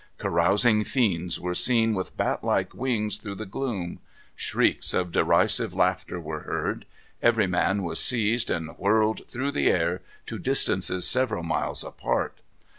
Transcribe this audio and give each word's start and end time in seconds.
Carousing 0.17 0.83
fiends 0.83 1.39
were 1.39 1.53
seen 1.53 1.93
with 1.93 2.17
bat 2.17 2.43
like 2.43 2.73
wings 2.73 3.19
through 3.19 3.35
the 3.35 3.45
gloom. 3.45 3.99
Shrieks 4.35 4.95
of 4.95 5.11
derisive 5.11 5.75
laughter 5.75 6.19
were 6.19 6.39
heard. 6.39 6.87
Every 7.21 7.45
man 7.45 7.83
was 7.83 8.01
seized, 8.01 8.49
and 8.49 8.71
whirled 8.79 9.21
through 9.27 9.51
the 9.51 9.67
air 9.67 10.01
to 10.25 10.39
distances 10.39 11.07
several 11.07 11.43
miles 11.43 11.83
apart. 11.83 12.39